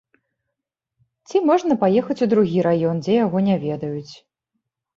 Ці 1.27 1.41
можа 1.49 1.77
паехаць 1.85 2.19
у 2.27 2.29
другі 2.33 2.59
раён, 2.71 2.95
дзе 3.07 3.21
яго 3.25 3.45
не 3.51 3.55
ведаюць. 3.69 4.13